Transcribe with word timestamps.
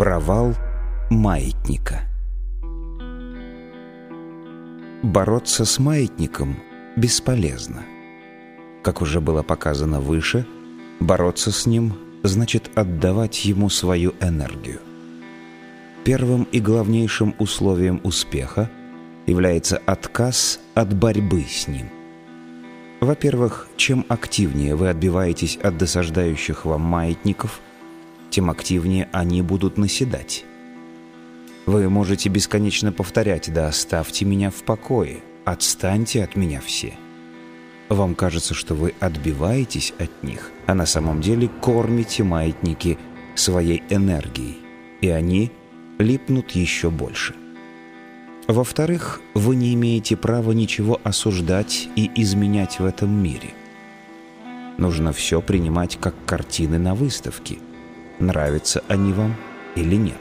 Провал 0.00 0.54
маятника 1.10 2.08
Бороться 5.02 5.66
с 5.66 5.78
маятником 5.78 6.56
бесполезно. 6.96 7.82
Как 8.82 9.02
уже 9.02 9.20
было 9.20 9.42
показано 9.42 10.00
выше, 10.00 10.46
бороться 11.00 11.52
с 11.52 11.66
ним 11.66 11.92
значит 12.22 12.70
отдавать 12.76 13.44
ему 13.44 13.68
свою 13.68 14.14
энергию. 14.22 14.80
Первым 16.02 16.44
и 16.44 16.60
главнейшим 16.60 17.34
условием 17.38 18.00
успеха 18.02 18.70
является 19.26 19.76
отказ 19.84 20.60
от 20.72 20.94
борьбы 20.94 21.44
с 21.46 21.68
ним. 21.68 21.90
Во-первых, 23.02 23.68
чем 23.76 24.06
активнее 24.08 24.76
вы 24.76 24.88
отбиваетесь 24.88 25.58
от 25.58 25.76
досаждающих 25.76 26.64
вам 26.64 26.80
маятников– 26.80 27.60
тем 28.30 28.48
активнее 28.48 29.08
они 29.12 29.42
будут 29.42 29.76
наседать. 29.76 30.44
Вы 31.66 31.88
можете 31.90 32.28
бесконечно 32.28 32.92
повторять 32.92 33.52
«Да 33.52 33.68
оставьте 33.68 34.24
меня 34.24 34.50
в 34.50 34.62
покое, 34.62 35.18
отстаньте 35.44 36.24
от 36.24 36.36
меня 36.36 36.60
все». 36.60 36.94
Вам 37.88 38.14
кажется, 38.14 38.54
что 38.54 38.74
вы 38.74 38.94
отбиваетесь 39.00 39.92
от 39.98 40.22
них, 40.22 40.52
а 40.66 40.74
на 40.74 40.86
самом 40.86 41.20
деле 41.20 41.48
кормите 41.60 42.22
маятники 42.22 42.98
своей 43.34 43.82
энергией, 43.90 44.58
и 45.00 45.08
они 45.08 45.50
липнут 45.98 46.52
еще 46.52 46.88
больше. 46.90 47.34
Во-вторых, 48.46 49.20
вы 49.34 49.56
не 49.56 49.74
имеете 49.74 50.16
права 50.16 50.52
ничего 50.52 51.00
осуждать 51.02 51.88
и 51.96 52.10
изменять 52.14 52.78
в 52.78 52.84
этом 52.84 53.10
мире. 53.10 53.50
Нужно 54.78 55.12
все 55.12 55.42
принимать 55.42 55.98
как 56.00 56.14
картины 56.26 56.78
на 56.78 56.94
выставке– 56.94 57.58
нравятся 58.20 58.82
они 58.88 59.12
вам 59.12 59.34
или 59.74 59.96
нет. 59.96 60.20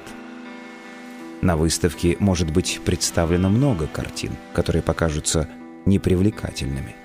На 1.42 1.56
выставке 1.56 2.18
может 2.20 2.52
быть 2.52 2.82
представлено 2.84 3.50
много 3.50 3.88
картин, 3.88 4.32
которые 4.54 4.82
покажутся 4.82 5.48
непривлекательными. 5.86 6.96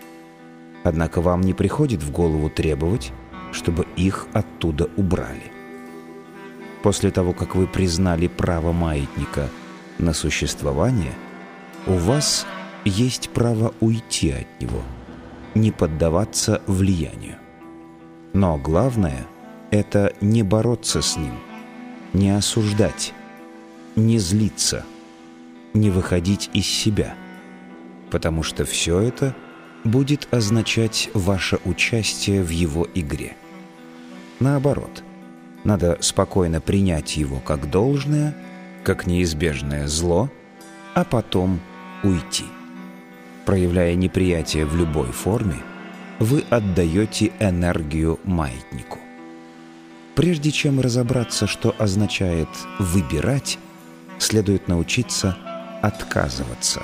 Однако 0.83 1.20
вам 1.20 1.41
не 1.41 1.55
приходит 1.55 2.03
в 2.03 2.11
голову 2.11 2.51
требовать, 2.51 3.12
чтобы 3.53 3.86
их 3.97 4.27
оттуда 4.33 4.91
убрали. 4.97 5.53
После 6.83 7.11
того, 7.11 7.33
как 7.33 7.55
вы 7.55 7.67
признали 7.67 8.27
право 8.27 8.73
маятника 8.73 9.48
на 9.98 10.12
существование, 10.12 11.14
у 11.86 11.95
вас 11.95 12.47
есть 12.84 13.31
право 13.31 13.73
уйти 13.81 14.31
от 14.31 14.61
него, 14.61 14.83
не 15.55 15.70
поддаваться 15.70 16.61
влиянию. 16.67 17.36
Но 18.33 18.58
главное— 18.58 19.27
это 19.75 20.12
не 20.20 20.44
бороться 20.44 21.03
с 21.03 21.17
ним, 21.17 21.34
не 22.12 22.30
осуждать, 22.30 23.12
не 23.97 24.20
злиться, 24.20 24.86
не 25.72 25.91
выходить 25.91 26.48
из 26.53 26.64
себя, 26.64 27.17
потому 28.08 28.45
что 28.45 28.64
все 28.64 29.00
это 29.00 29.34
будет 29.83 30.28
означать 30.33 31.11
ваше 31.12 31.58
участие 31.64 32.45
в 32.45 32.50
его 32.50 32.86
игре. 32.95 33.34
Наоборот, 34.39 35.02
надо 35.64 35.98
спокойно 36.00 36.61
принять 36.61 37.17
его 37.17 37.41
как 37.41 37.69
должное, 37.69 38.36
как 38.84 39.08
неизбежное 39.08 39.89
зло, 39.89 40.30
а 40.95 41.02
потом 41.02 41.58
уйти. 42.05 42.45
Проявляя 43.45 43.97
неприятие 43.97 44.67
в 44.67 44.77
любой 44.77 45.11
форме, 45.11 45.56
вы 46.20 46.45
отдаете 46.48 47.33
энергию 47.41 48.20
маятнику. 48.22 49.00
Прежде 50.15 50.53
чем 50.53 50.81
разобраться, 50.81 51.47
что 51.47 51.75
означает 51.79 52.48
«выбирать», 52.79 53.59
следует 54.19 54.69
научиться 54.69 55.37
отказываться. 55.83 56.83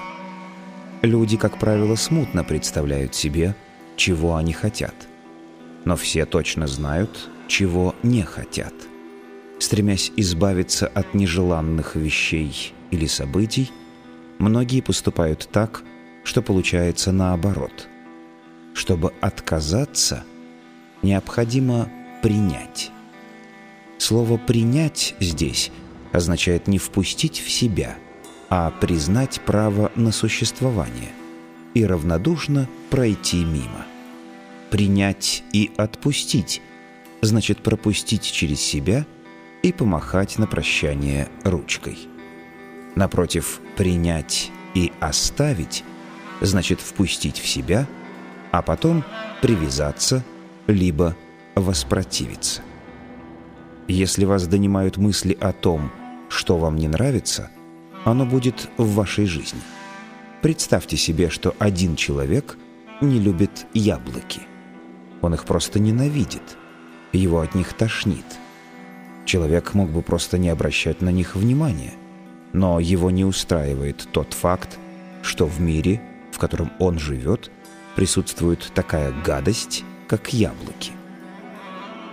Люди, 1.03 1.37
как 1.37 1.59
правило, 1.59 1.95
смутно 1.95 2.43
представляют 2.43 3.15
себе, 3.15 3.55
чего 3.97 4.37
они 4.37 4.53
хотят. 4.53 4.95
Но 5.85 5.97
все 5.97 6.27
точно 6.27 6.67
знают, 6.67 7.31
чего 7.47 7.95
не 8.03 8.23
хотят. 8.23 8.75
Стремясь 9.61 10.13
избавиться 10.17 10.89
от 10.89 11.15
нежеланных 11.15 11.95
вещей 11.95 12.75
или 12.91 13.07
событий, 13.07 13.71
многие 14.39 14.81
поступают 14.81 15.49
так, 15.53 15.83
что 16.25 16.43
получается 16.43 17.13
наоборот. 17.13 17.89
Чтобы 18.75 19.13
отказаться, 19.21 20.25
необходимо 21.03 21.89
принять. 22.23 22.91
Слово 24.01 24.39
«принять» 24.39 25.15
здесь 25.21 25.71
означает 26.11 26.69
не 26.69 26.79
впустить 26.79 27.39
в 27.39 27.51
себя, 27.51 27.99
а 28.49 28.71
признать 28.71 29.43
право 29.45 29.93
на 29.95 30.11
существование 30.11 31.11
и 31.75 31.85
равнодушно 31.85 32.67
пройти 32.89 33.45
мимо. 33.45 33.85
Принять 34.71 35.45
и 35.53 35.71
отпустить 35.77 36.63
значит 37.21 37.63
пропустить 37.63 38.23
через 38.23 38.59
себя 38.63 39.05
и 39.63 39.71
помахать 39.71 40.39
на 40.39 40.47
прощание 40.47 41.29
ручкой. 41.45 41.99
Напротив, 42.95 43.61
принять 43.77 44.51
и 44.75 44.95
оставить 45.01 45.85
значит 46.41 46.81
впустить 46.81 47.39
в 47.39 47.47
себя, 47.47 47.87
а 48.51 48.63
потом 48.63 49.05
привязаться 49.43 50.25
либо 50.67 51.15
воспротивиться. 51.55 52.63
Если 53.91 54.25
вас 54.25 54.47
донимают 54.47 54.99
мысли 54.99 55.37
о 55.41 55.53
том, 55.53 55.91
что 56.29 56.57
вам 56.59 56.77
не 56.77 56.87
нравится, 56.87 57.51
оно 58.05 58.25
будет 58.25 58.69
в 58.77 58.95
вашей 58.95 59.27
жизни. 59.27 59.61
Представьте 60.43 60.97
себе, 60.97 61.29
что 61.29 61.57
один 61.59 61.97
человек 61.97 62.57
не 63.01 63.19
любит 63.19 63.67
яблоки. 63.75 64.43
Он 65.23 65.35
их 65.35 65.45
просто 65.45 65.81
ненавидит. 65.81 66.57
Его 67.13 67.41
от 67.41 67.57
них 67.57 67.73
тошнит. 67.73 68.25
Человек 69.25 69.75
мог 69.75 69.91
бы 69.91 70.03
просто 70.03 70.39
не 70.39 70.51
обращать 70.51 71.01
на 71.01 71.11
них 71.11 71.35
внимания. 71.35 71.95
Но 72.53 72.79
его 72.79 73.11
не 73.11 73.25
устраивает 73.25 74.07
тот 74.13 74.35
факт, 74.35 74.79
что 75.23 75.47
в 75.47 75.61
мире, 75.61 76.01
в 76.31 76.39
котором 76.39 76.71
он 76.79 77.01
живет, 77.01 77.51
присутствует 77.97 78.71
такая 78.73 79.13
гадость, 79.25 79.83
как 80.07 80.33
яблоки. 80.33 80.93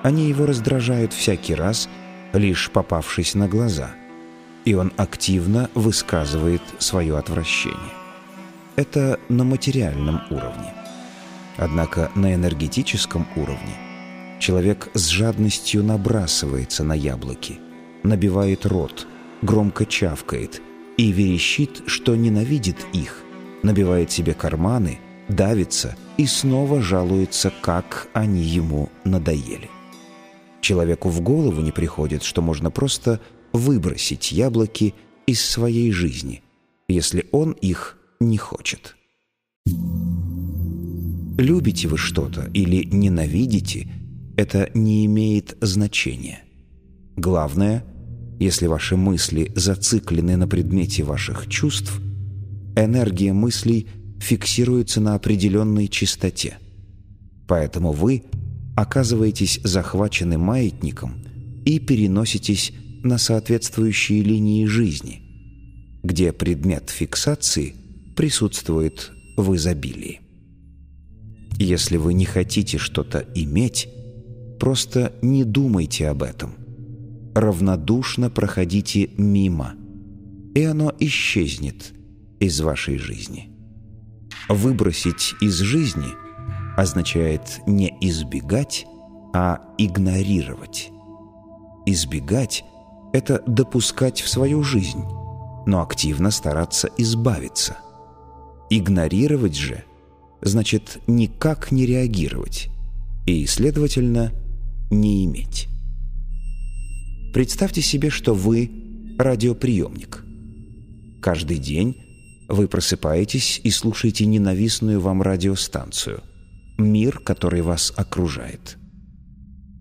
Они 0.04 0.28
его 0.28 0.46
раздражают 0.46 1.14
всякий 1.14 1.56
раз, 1.56 1.90
лишь 2.34 2.70
попавшись 2.72 3.36
на 3.36 3.48
глаза, 3.48 3.92
и 4.66 4.74
он 4.74 4.92
активно 4.98 5.70
высказывает 5.74 6.62
свое 6.80 7.18
отвращение. 7.18 7.94
Это 8.76 9.20
на 9.28 9.44
материальном 9.44 10.22
уровне. 10.30 10.74
Однако 11.58 12.12
на 12.14 12.36
энергетическом 12.36 13.28
уровне 13.36 13.76
человек 14.40 14.90
с 14.94 15.08
жадностью 15.08 15.84
набрасывается 15.84 16.84
на 16.84 16.94
яблоки, 16.94 17.60
набивает 18.04 18.66
рот, 18.68 19.08
громко 19.42 19.86
чавкает 19.86 20.62
и 20.98 21.12
верещит, 21.12 21.82
что 21.88 22.16
ненавидит 22.16 22.86
их, 22.94 23.24
набивает 23.64 24.12
себе 24.12 24.36
карманы, 24.36 25.00
давится 25.28 25.96
и 26.18 26.28
снова 26.28 26.82
жалуется, 26.82 27.52
как 27.62 28.08
они 28.14 28.42
ему 28.42 28.90
надоели. 29.04 29.70
Человеку 30.68 31.08
в 31.08 31.22
голову 31.22 31.62
не 31.62 31.72
приходит, 31.72 32.24
что 32.24 32.42
можно 32.42 32.70
просто 32.72 33.22
выбросить 33.54 34.34
яблоки 34.34 34.96
из 35.26 35.40
своей 35.40 35.94
жизни, 35.94 36.44
если 36.90 37.26
он 37.32 37.54
их 37.54 37.98
не 38.20 38.38
хочет. 38.38 38.98
Любите 41.38 41.88
вы 41.88 41.98
что-то 41.98 42.52
или 42.54 42.84
ненавидите, 42.84 43.88
это 44.36 44.70
не 44.74 45.06
имеет 45.06 45.56
значения. 45.62 46.44
Главное, 47.16 47.86
если 48.38 48.68
ваши 48.68 48.98
мысли 48.98 49.54
зациклены 49.56 50.36
на 50.36 50.50
предмете 50.50 51.04
ваших 51.04 51.48
чувств, 51.48 51.98
энергия 52.76 53.32
мыслей 53.32 53.88
фиксируется 54.20 55.00
на 55.00 55.16
определенной 55.16 55.88
частоте. 55.88 56.58
Поэтому 57.48 57.94
вы– 57.94 58.26
оказываетесь 58.78 59.60
захвачены 59.64 60.38
маятником 60.38 61.16
и 61.66 61.80
переноситесь 61.80 62.74
на 63.02 63.18
соответствующие 63.18 64.22
линии 64.22 64.66
жизни, 64.66 65.24
где 66.04 66.32
предмет 66.32 66.92
фиксации 66.92 67.74
присутствует 68.16 69.12
в 69.36 69.56
изобилии. 69.56 70.22
Если 71.58 71.98
вы 71.98 72.14
не 72.14 72.26
хотите 72.26 72.78
что-то 72.78 73.26
иметь, 73.34 73.90
просто 74.60 75.12
не 75.24 75.44
думайте 75.44 76.08
об 76.08 76.22
этом. 76.22 76.54
Равнодушно 77.34 78.30
проходите 78.30 79.10
мимо, 79.18 79.74
и 80.54 80.62
оно 80.62 80.94
исчезнет 81.00 81.94
из 82.40 82.62
вашей 82.62 83.00
жизни. 83.00 83.50
Выбросить 84.50 85.34
из 85.42 85.56
жизни– 85.58 86.10
означает 86.78 87.60
не 87.66 87.98
избегать, 88.02 88.86
а 89.34 89.62
игнорировать. 89.80 90.92
Избегать— 91.88 92.64
это 93.14 93.42
допускать 93.48 94.22
в 94.22 94.30
свою 94.30 94.62
жизнь, 94.62 95.04
но 95.66 95.82
активно 95.82 96.30
стараться 96.30 96.90
избавиться. 96.98 97.78
Игнорировать 98.70 99.56
же 99.56 99.84
значит 100.42 101.00
никак 101.08 101.72
не 101.72 101.88
реагировать 101.88 102.70
и, 103.26 103.46
следовательно, 103.48 104.32
не 104.92 105.26
иметь. 105.26 105.68
Представьте 107.34 107.82
себе, 107.82 108.12
что 108.12 108.36
вы 108.36 109.16
радиоприемник. 109.18 110.24
Каждый 111.22 111.58
день 111.58 111.98
вы 112.48 112.68
просыпаетесь 112.68 113.60
и 113.64 113.72
слушаете 113.72 114.28
ненавистную 114.28 115.02
вам 115.02 115.24
радиостанцию, 115.24 116.22
мир, 116.78 117.20
который 117.20 117.62
вас 117.62 117.94
окружает. 117.96 118.78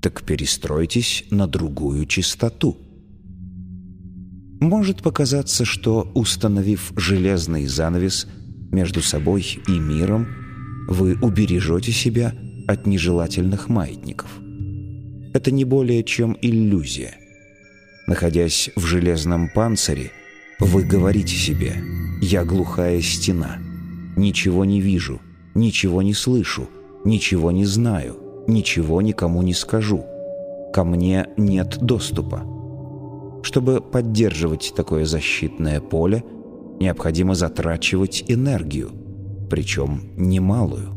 Так 0.00 0.22
перестройтесь 0.22 1.24
на 1.30 1.46
другую 1.46 2.06
частоту. 2.06 2.76
Может 4.60 5.02
показаться, 5.02 5.64
что, 5.64 6.10
установив 6.14 6.92
железный 6.96 7.66
занавес 7.66 8.26
между 8.72 9.02
собой 9.02 9.60
и 9.66 9.78
миром, 9.78 10.26
вы 10.88 11.16
убережете 11.20 11.92
себя 11.92 12.34
от 12.66 12.86
нежелательных 12.86 13.68
маятников. 13.68 14.30
Это 15.34 15.50
не 15.50 15.64
более 15.64 16.02
чем 16.04 16.36
иллюзия. 16.40 17.14
Находясь 18.06 18.70
в 18.76 18.84
железном 18.86 19.48
панцире, 19.48 20.12
вы 20.60 20.84
говорите 20.84 21.34
себе 21.34 21.82
«Я 22.22 22.44
глухая 22.44 23.02
стена, 23.02 23.58
ничего 24.16 24.64
не 24.64 24.80
вижу, 24.80 25.20
ничего 25.54 26.00
не 26.02 26.14
слышу, 26.14 26.68
ничего 27.06 27.50
не 27.50 27.64
знаю, 27.64 28.16
ничего 28.46 29.00
никому 29.00 29.42
не 29.42 29.54
скажу, 29.54 30.04
ко 30.74 30.84
мне 30.84 31.28
нет 31.36 31.78
доступа». 31.80 32.42
Чтобы 33.42 33.80
поддерживать 33.80 34.72
такое 34.76 35.04
защитное 35.04 35.80
поле, 35.80 36.24
необходимо 36.80 37.34
затрачивать 37.34 38.24
энергию, 38.26 38.90
причем 39.48 40.00
немалую. 40.16 40.96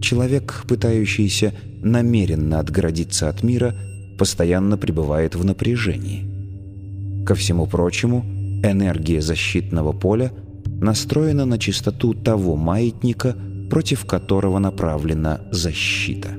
Человек, 0.00 0.64
пытающийся 0.66 1.54
намеренно 1.82 2.58
отгородиться 2.58 3.28
от 3.28 3.42
мира, 3.42 3.74
постоянно 4.18 4.76
пребывает 4.76 5.36
в 5.36 5.44
напряжении. 5.44 7.24
Ко 7.24 7.34
всему 7.34 7.66
прочему, 7.66 8.24
энергия 8.64 9.20
защитного 9.20 9.92
поля 9.92 10.32
настроена 10.66 11.44
на 11.44 11.58
частоту 11.58 12.14
того 12.14 12.56
маятника, 12.56 13.36
против 13.70 14.04
которого 14.04 14.58
направлена 14.58 15.40
защита. 15.50 16.30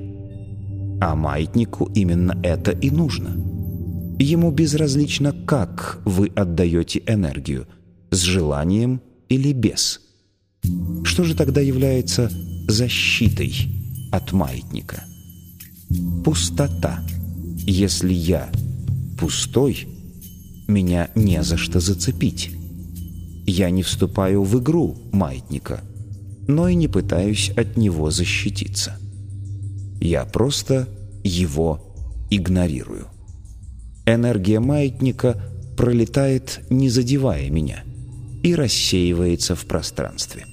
А 1.00 1.16
маятнику 1.16 1.90
именно 1.96 2.38
это 2.44 2.72
и 2.72 2.92
нужно. 2.92 3.30
Ему 4.20 4.52
безразлично, 4.52 5.32
как 5.32 6.02
вы 6.06 6.28
отдаете 6.36 7.02
энергию, 7.08 7.68
с 8.12 8.20
желанием 8.20 9.02
или 9.30 9.54
без. 9.54 10.02
Что 11.04 11.24
же 11.24 11.36
тогда 11.36 11.62
является 11.62 12.30
защитой 12.68 13.52
от 14.12 14.32
маятника? 14.32 15.04
Пустота. 16.24 17.04
Если 17.66 18.14
я 18.14 18.52
пустой, 19.20 19.88
меня 20.68 21.10
не 21.16 21.42
за 21.42 21.58
что 21.58 21.80
зацепить. 21.80 22.52
Я 23.48 23.70
не 23.72 23.82
вступаю 23.82 24.44
в 24.44 24.60
игру 24.60 24.98
маятника, 25.12 25.82
но 26.48 26.68
и 26.68 26.76
не 26.76 26.88
пытаюсь 26.88 27.52
от 27.52 27.78
него 27.78 28.12
защититься. 28.12 28.98
Я 30.00 30.26
просто 30.26 30.88
его 31.24 31.96
игнорирую. 32.30 33.08
Энергия 34.06 34.60
маятника 34.60 35.42
пролетает, 35.78 36.62
не 36.70 36.90
задевая 36.90 37.50
меня, 37.50 37.84
и 38.44 38.56
рассеивается 38.56 39.56
в 39.56 39.66
пространстве. 39.66 40.46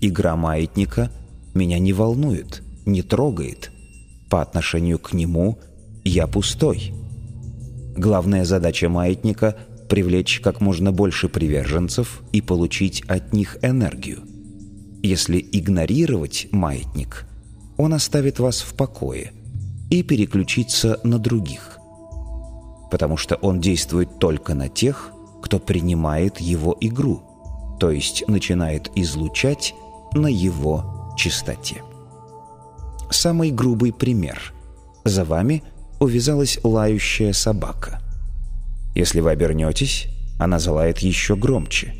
Игра 0.00 0.36
маятника 0.36 1.10
меня 1.54 1.78
не 1.78 1.92
волнует, 1.92 2.62
не 2.86 3.02
трогает. 3.02 3.70
По 4.30 4.42
отношению 4.42 4.98
к 4.98 5.12
нему 5.12 5.58
я 6.04 6.26
пустой— 6.26 6.92
Главная 7.96 8.44
задача 8.44 8.90
маятника– 8.90 9.56
привлечь 9.88 10.40
как 10.40 10.60
можно 10.60 10.92
больше 10.92 11.30
приверженцев 11.30 12.22
и 12.30 12.42
получить 12.42 13.02
от 13.08 13.32
них 13.32 13.56
энергию. 13.62 14.18
Если 15.02 15.46
игнорировать 15.52 16.48
маятник, 16.52 17.26
он 17.76 17.94
оставит 17.94 18.38
вас 18.38 18.60
в 18.60 18.74
покое 18.74 19.32
и 19.90 20.02
переключится 20.02 20.98
на 21.04 21.18
других. 21.18 21.78
Потому 22.90 23.16
что 23.16 23.36
он 23.36 23.60
действует 23.60 24.18
только 24.18 24.54
на 24.54 24.68
тех, 24.68 25.12
кто 25.42 25.58
принимает 25.58 26.40
его 26.40 26.76
игру, 26.80 27.22
то 27.78 27.90
есть 27.90 28.26
начинает 28.26 28.90
излучать 28.94 29.74
на 30.12 30.28
его 30.28 31.12
частоте. 31.16 31.82
Самый 33.10 33.50
грубый 33.50 33.92
пример. 33.92 34.52
За 35.04 35.24
вами– 35.24 35.62
увязалась 35.98 36.58
лающая 36.62 37.32
собака. 37.32 38.00
Если 38.94 39.20
вы 39.20 39.30
обернетесь, 39.30 40.06
она 40.38 40.58
залает 40.58 40.98
еще 40.98 41.36
громче. 41.36 41.94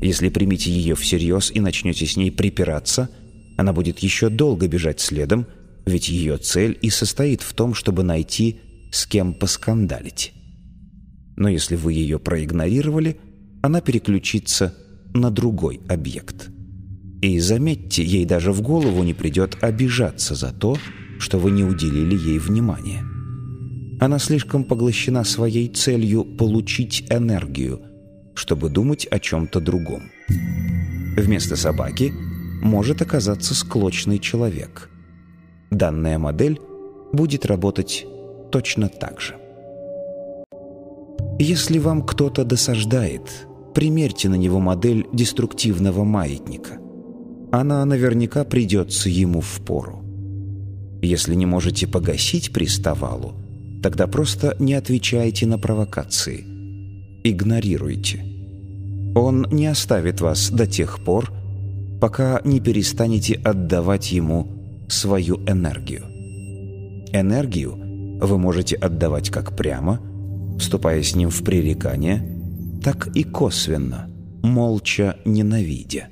Если 0.00 0.30
примите 0.30 0.70
ее 0.70 0.94
всерьез 0.94 1.50
и 1.52 1.60
начнете 1.60 2.06
с 2.06 2.16
ней 2.16 2.30
припираться, 2.30 3.10
она 3.56 3.72
будет 3.72 3.98
еще 3.98 4.30
долго 4.30 4.66
бежать 4.66 5.00
следом, 5.00 5.46
ведь 5.84 6.08
ее 6.08 6.38
цель 6.38 6.78
и 6.80 6.88
состоит 6.88 7.42
в 7.42 7.52
том, 7.52 7.74
чтобы 7.74 8.02
найти, 8.02 8.60
с 8.90 9.06
кем 9.06 9.34
поскандалить. 9.34 10.32
Но 11.36 11.48
если 11.48 11.76
вы 11.76 11.92
ее 11.92 12.18
проигнорировали, 12.18 13.18
она 13.62 13.80
переключится 13.80 14.74
на 15.12 15.30
другой 15.30 15.80
объект. 15.88 16.48
И 17.20 17.38
заметьте, 17.38 18.02
ей 18.02 18.24
даже 18.24 18.52
в 18.52 18.62
голову 18.62 19.02
не 19.02 19.12
придет 19.12 19.58
обижаться 19.60 20.34
за 20.34 20.52
то, 20.52 20.78
что 21.18 21.38
вы 21.38 21.50
не 21.50 21.62
уделили 21.62 22.16
ей 22.16 22.38
внимания. 22.38 23.04
Она 24.00 24.18
слишком 24.18 24.64
поглощена 24.64 25.24
своей 25.24 25.68
целью 25.68 26.24
получить 26.24 27.04
энергию, 27.10 27.82
чтобы 28.34 28.68
думать 28.68 29.06
о 29.10 29.18
чем-то 29.18 29.60
другом. 29.60 30.10
Вместо 31.16 31.56
собаки 31.56 32.12
может 32.62 33.02
оказаться 33.02 33.54
склочный 33.54 34.18
человек. 34.18 34.90
Данная 35.70 36.18
модель 36.18 36.60
будет 37.12 37.46
работать 37.46 38.06
точно 38.50 38.88
так 38.88 39.20
же. 39.20 39.36
Если 41.38 41.78
вам 41.78 42.02
кто-то 42.02 42.44
досаждает, 42.44 43.46
примерьте 43.74 44.28
на 44.28 44.34
него 44.34 44.60
модель 44.60 45.06
деструктивного 45.12 46.04
маятника. 46.04 46.78
Она 47.52 47.84
наверняка 47.84 48.44
придется 48.44 49.08
ему 49.08 49.40
в 49.40 49.60
пору. 49.64 50.04
Если 51.02 51.34
не 51.34 51.46
можете 51.46 51.86
погасить 51.86 52.52
приставалу, 52.52 53.34
Тогда 53.82 54.06
просто 54.06 54.56
не 54.58 54.74
отвечайте 54.74 55.46
на 55.46 55.58
провокации. 55.58 56.49
Игнорируйте. 57.24 58.24
Он 59.14 59.46
не 59.50 59.66
оставит 59.66 60.20
вас 60.20 60.50
до 60.50 60.66
тех 60.66 61.04
пор, 61.04 61.32
пока 62.00 62.40
не 62.44 62.60
перестанете 62.60 63.34
отдавать 63.34 64.12
ему 64.12 64.86
свою 64.88 65.36
энергию. 65.46 66.04
Энергию 67.12 68.18
вы 68.20 68.38
можете 68.38 68.76
отдавать 68.76 69.30
как 69.30 69.56
прямо, 69.56 70.00
вступая 70.58 71.02
с 71.02 71.14
ним 71.14 71.30
в 71.30 71.42
пререкание, 71.42 72.38
так 72.82 73.08
и 73.16 73.24
косвенно, 73.24 74.08
молча 74.42 75.16
ненавидя. 75.24 76.08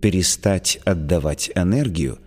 Перестать 0.00 0.78
отдавать 0.84 1.50
энергию 1.54 2.18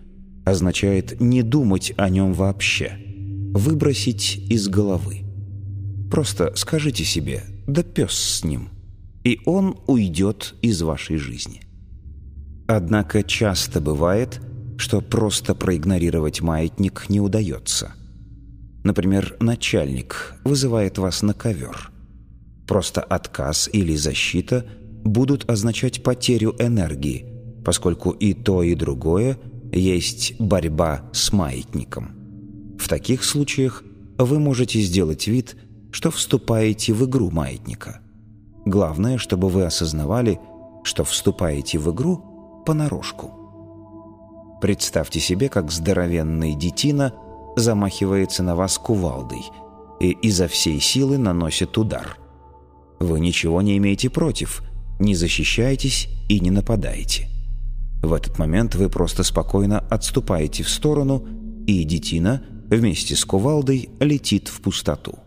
означает 0.44 1.20
не 1.20 1.42
думать 1.42 1.92
о 1.96 2.08
нем 2.10 2.32
вообще– 2.34 2.98
выбросить 3.52 4.36
из 4.48 4.68
головы. 4.68 5.20
Просто 6.10 6.52
скажите 6.56 7.04
себе 7.04 7.42
«да 7.66 7.82
пес 7.82 8.12
с 8.12 8.44
ним», 8.44 8.68
и 9.24 9.40
он 9.44 9.78
уйдет 9.86 10.54
из 10.62 10.82
вашей 10.82 11.16
жизни. 11.16 11.62
Однако 12.66 13.22
часто 13.22 13.80
бывает, 13.80 14.40
что 14.78 15.00
просто 15.00 15.54
проигнорировать 15.54 16.40
маятник 16.40 17.08
не 17.08 17.20
удается. 17.20 17.92
Например, 18.84 19.36
начальник 19.40 20.34
вызывает 20.44 20.98
вас 20.98 21.22
на 21.22 21.34
ковер. 21.34 21.90
Просто 22.66 23.00
отказ 23.00 23.68
или 23.72 23.94
защита 23.94 24.66
будут 25.04 25.48
означать 25.50 26.02
потерю 26.02 26.54
энергии, 26.58 27.26
поскольку 27.64 28.10
и 28.10 28.34
то, 28.34 28.62
и 28.62 28.74
другое 28.74 29.38
есть 29.72 30.34
борьба 30.40 31.08
с 31.12 31.32
маятником. 31.32 32.76
В 32.78 32.88
таких 32.88 33.24
случаях 33.24 33.84
вы 34.18 34.38
можете 34.38 34.80
сделать 34.80 35.26
вид, 35.28 35.56
что 35.92 36.10
вступаете 36.10 36.92
в 36.92 37.04
игру 37.04 37.30
маятника. 37.30 38.00
Главное, 38.64 39.18
чтобы 39.18 39.48
вы 39.48 39.64
осознавали, 39.64 40.40
что 40.82 41.04
вступаете 41.04 41.78
в 41.78 41.92
игру 41.92 42.62
понарошку. 42.66 43.30
Представьте 44.60 45.20
себе, 45.20 45.48
как 45.48 45.70
здоровенный 45.70 46.54
детина 46.54 47.12
замахивается 47.56 48.42
на 48.42 48.56
вас 48.56 48.78
кувалдой, 48.78 49.42
и 50.00 50.10
изо 50.22 50.48
всей 50.48 50.80
силы 50.80 51.18
наносит 51.18 51.76
удар. 51.76 52.16
Вы 52.98 53.20
ничего 53.20 53.60
не 53.62 53.76
имеете 53.76 54.08
против, 54.08 54.62
не 54.98 55.14
защищаетесь 55.14 56.08
и 56.28 56.40
не 56.40 56.50
нападаете. 56.50 57.28
В 58.02 58.14
этот 58.14 58.38
момент 58.38 58.74
вы 58.74 58.88
просто 58.88 59.24
спокойно 59.24 59.80
отступаете 59.80 60.62
в 60.62 60.70
сторону, 60.70 61.26
и 61.66 61.84
детина 61.84 62.42
вместе 62.68 63.14
с 63.14 63.24
кувалдой 63.24 63.90
летит 64.00 64.48
в 64.48 64.60
пустоту. 64.60 65.18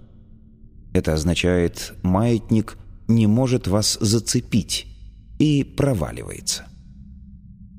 Это 0.95 1.11
означает, 1.11 1.93
маятник 2.03 2.77
не 3.09 3.27
может 3.27 3.67
вас 3.67 3.97
зацепить 3.99 4.87
и 5.39 5.61
проваливается. 5.65 6.67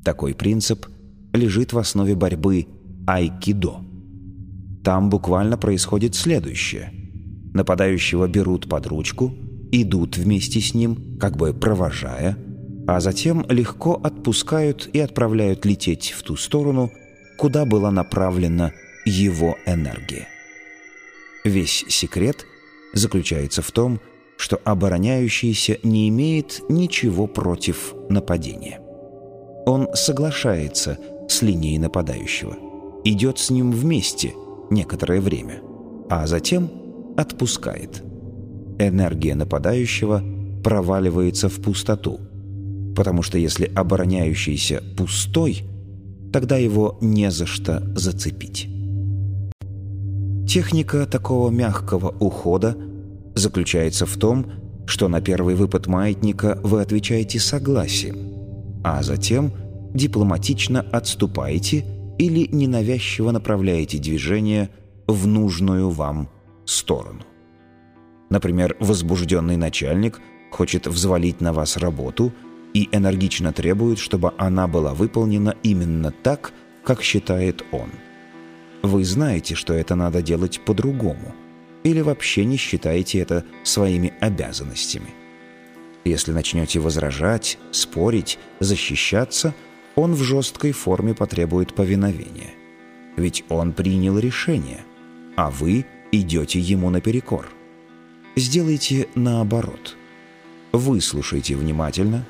Такой 0.05 0.35
принцип 0.35 0.85
лежит 1.33 1.73
в 1.73 1.79
основе 1.79 2.15
борьбы 2.15 2.67
айкидо. 3.07 3.81
Там 4.85 5.09
буквально 5.09 5.57
происходит 5.57 6.15
следующее. 6.15 6.93
Нападающего 7.55 8.29
берут 8.29 8.69
под 8.69 8.87
ручку, 8.87 9.33
идут 9.73 10.19
вместе 10.19 10.61
с 10.61 10.75
ним, 10.75 11.17
как 11.19 11.39
бы 11.39 11.55
провожая, 11.55 12.37
а 12.87 13.01
затем 13.01 13.47
легко 13.49 13.95
отпускают 13.95 14.91
и 14.93 15.01
отправляют 15.01 15.65
лететь 15.65 16.11
в 16.15 16.23
ту 16.23 16.37
сторону, 16.37 16.93
куда 17.39 17.65
была 17.65 17.91
направлена 17.91 18.73
его 19.07 19.57
энергия. 19.65 20.29
Весь 21.45 21.83
секрет 21.89 22.45
заключается 22.93 23.63
в 23.63 23.71
том, 23.71 24.01
что 24.37 24.61
обороняющийся 24.65 25.79
не 25.83 26.09
имеет 26.09 26.61
ничего 26.69 27.27
против 27.27 27.95
нападения. 28.09 28.81
Он 29.67 29.89
соглашается 29.95 30.99
с 31.29 31.43
линией 31.43 31.79
нападающего, 31.79 32.57
идет 33.05 33.39
с 33.39 33.51
ним 33.51 33.73
вместе 33.73 34.35
некоторое 34.71 35.21
время, 35.21 35.61
а 36.09 36.27
затем 36.27 36.71
отпускает. 37.17 38.03
Энергия 38.79 39.35
нападающего 39.35 40.23
проваливается 40.63 41.49
в 41.49 41.61
пустоту, 41.63 42.21
потому 42.95 43.23
что 43.23 43.39
если 43.39 43.65
обороняющийся 43.75 44.83
пустой, 44.97 45.65
тогда 46.33 46.57
его 46.57 46.99
не 47.01 47.31
за 47.31 47.47
что 47.47 47.83
зацепить. 47.97 48.69
Техника 50.57 51.05
такого 51.05 51.51
мягкого 51.51 52.17
ухода 52.19 52.79
заключается 53.35 54.07
в 54.07 54.17
том, 54.17 54.47
что 54.87 55.07
на 55.07 55.21
первый 55.21 55.55
выпад 55.55 55.87
маятника 55.87 56.59
вы 56.63 56.81
отвечаете 56.81 57.39
согласием, 57.39 58.81
а 58.83 59.03
затем 59.03 59.53
дипломатично 59.93 60.81
отступаете 60.81 61.85
или 62.17 62.49
ненавязчиво 62.51 63.33
направляете 63.33 63.99
движение 63.99 64.71
в 65.07 65.27
нужную 65.27 65.91
вам 65.91 66.31
сторону. 66.65 67.21
Например, 68.31 68.79
возбужденный 68.81 69.59
начальник 69.59 70.23
хочет 70.51 70.87
взвалить 70.87 71.43
на 71.43 71.53
вас 71.53 71.77
работу 71.77 72.33
и 72.73 72.89
энергично 72.93 73.53
требует, 73.53 73.99
чтобы 73.99 74.33
она 74.39 74.67
была 74.67 74.95
выполнена 74.95 75.55
именно 75.63 76.11
так, 76.11 76.55
как 76.83 77.03
считает 77.03 77.63
он. 77.73 77.91
Вы 78.87 79.05
знаете, 79.05 79.55
что 79.55 79.75
это 79.75 79.95
надо 79.95 80.23
делать 80.23 80.61
по-другому– 80.61 81.35
или 81.87 82.01
вообще 82.01 82.45
не 82.45 82.57
считаете 82.57 83.21
это 83.21 83.45
своими 83.63 84.13
обязанностями. 84.19 85.15
Если 86.05 86.33
начнете 86.33 86.81
возражать, 86.81 87.59
спорить, 87.71 88.41
защищаться, 88.59 89.55
он 89.95 90.15
в 90.15 90.23
жесткой 90.25 90.73
форме 90.73 91.15
потребует 91.15 91.75
повиновения. 91.75 92.55
Ведь 93.17 93.45
он 93.49 93.73
принял 93.73 94.19
решение, 94.19 94.81
а 95.37 95.49
вы 95.49 95.87
идете 96.11 96.59
ему 96.59 96.91
наперекор. 96.91 97.49
Сделайте 98.35 99.07
наоборот. 99.15 99.97
Выслушайте 100.73 101.55
внимательно, 101.55 102.27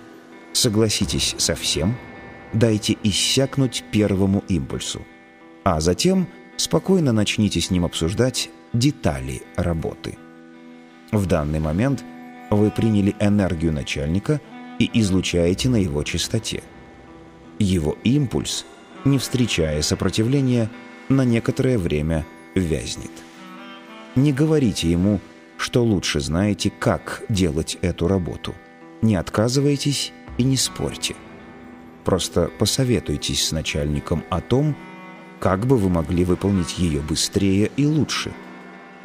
согласитесь 0.52 1.34
со 1.38 1.54
всем, 1.54 1.96
дайте 2.52 2.98
иссякнуть 3.02 3.84
первому 3.90 4.44
импульсу, 4.48 5.00
а 5.64 5.80
затем 5.80 6.28
спокойно 6.56 7.12
начните 7.12 7.60
с 7.60 7.70
ним 7.70 7.84
обсуждать 7.84 8.50
детали 8.72 9.42
работы. 9.56 10.16
В 11.12 11.26
данный 11.26 11.60
момент 11.60 12.04
вы 12.50 12.70
приняли 12.70 13.14
энергию 13.20 13.72
начальника 13.72 14.40
и 14.78 14.90
излучаете 15.00 15.68
на 15.68 15.76
его 15.76 16.02
частоте. 16.02 16.62
Его 17.58 17.96
импульс, 18.04 18.66
не 19.04 19.18
встречая 19.18 19.82
сопротивления, 19.82 20.70
на 21.08 21.24
некоторое 21.24 21.78
время 21.78 22.26
вязнет. 22.54 23.10
Не 24.14 24.32
говорите 24.32 24.90
ему, 24.90 25.20
что 25.56 25.84
лучше 25.84 26.20
знаете, 26.20 26.70
как 26.78 27.22
делать 27.28 27.78
эту 27.80 28.08
работу. 28.08 28.54
Не 29.02 29.16
отказывайтесь 29.16 30.12
и 30.38 30.42
не 30.42 30.56
спорьте. 30.56 31.14
Просто 32.04 32.50
посоветуйтесь 32.58 33.46
с 33.46 33.52
начальником 33.52 34.24
о 34.30 34.40
том, 34.40 34.76
как 35.40 35.66
бы 35.66 35.76
вы 35.76 35.88
могли 35.88 36.24
выполнить 36.24 36.78
ее 36.78 37.00
быстрее 37.00 37.70
и 37.76 37.86
лучше– 37.86 38.32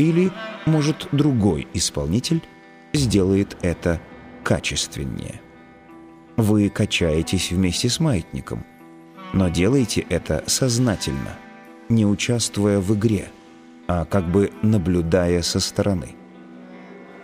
или, 0.01 0.31
может, 0.65 1.07
другой 1.11 1.67
исполнитель 1.73 2.41
сделает 2.91 3.55
это 3.61 4.01
качественнее. 4.43 5.41
Вы 6.37 6.69
качаетесь 6.69 7.51
вместе 7.51 7.87
с 7.87 7.99
маятником, 7.99 8.65
но 9.33 9.49
делайте 9.49 10.01
это 10.09 10.43
сознательно, 10.47 11.37
не 11.87 12.05
участвуя 12.05 12.79
в 12.79 12.95
игре, 12.95 13.29
а 13.87 14.05
как 14.05 14.29
бы 14.31 14.51
наблюдая 14.63 15.43
со 15.43 15.59
стороны. 15.59 16.15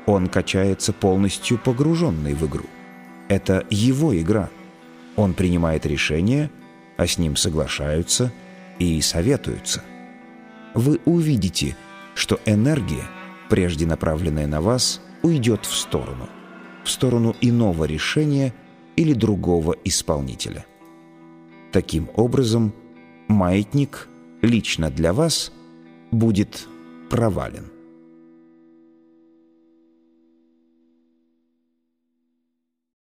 Он 0.06 0.28
качается 0.28 0.94
полностью 0.94 1.58
погруженный 1.58 2.36
в 2.36 2.46
игру. 2.46 2.66
Это 3.28 3.66
его 3.70 4.18
игра. 4.18 4.50
Он 5.16 5.34
принимает 5.34 5.86
решения, 5.86 6.52
а 6.96 7.08
с 7.08 7.18
ним 7.18 7.36
соглашаются 7.36 8.32
и 8.80 9.02
советуются. 9.02 9.84
Вы 10.74 11.00
увидите– 11.06 11.76
что 12.18 12.40
энергия, 12.46 13.04
прежде 13.48 13.86
направленная 13.86 14.48
на 14.48 14.60
вас, 14.60 15.02
уйдет 15.22 15.66
в 15.66 15.76
сторону, 15.76 16.28
в 16.84 16.90
сторону 16.90 17.36
иного 17.42 17.86
решения 17.86 18.56
или 18.96 19.14
другого 19.14 19.76
исполнителя. 19.84 20.66
Таким 21.72 22.10
образом, 22.16 22.74
маятник 23.28 24.10
лично 24.42 24.90
для 24.90 25.14
вас 25.14 25.54
будет 26.12 26.68
провален. 27.12 27.72